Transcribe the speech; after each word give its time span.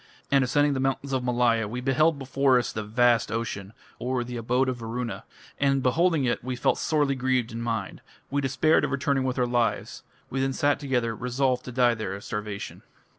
And 0.31 0.43
ascending 0.43 0.73
the 0.73 0.79
mountains 0.79 1.13
of 1.13 1.23
Malaya, 1.23 1.67
we 1.67 1.79
beheld 1.79 2.17
before 2.17 2.57
us 2.57 2.73
the 2.73 2.81
vast 2.81 3.31
ocean 3.31 3.71
(or, 3.99 4.23
"the 4.23 4.35
abode 4.35 4.67
of 4.67 4.77
Varuna"). 4.77 5.25
And 5.59 5.83
beholding 5.83 6.25
it, 6.25 6.43
we 6.43 6.55
felt 6.55 6.79
sorely 6.79 7.13
grieved 7.13 7.51
in 7.51 7.61
mind.... 7.61 8.01
We 8.31 8.41
despaired 8.41 8.83
of 8.83 8.89
returning 8.89 9.25
with 9.25 9.37
our 9.37 9.45
lives.... 9.45 10.01
We 10.31 10.41
then 10.41 10.53
sat 10.53 10.79
together, 10.79 11.15
resolved 11.15 11.65
to 11.65 11.71
die 11.71 11.93
there 11.93 12.15
of 12.15 12.23
starvation." 12.23 12.81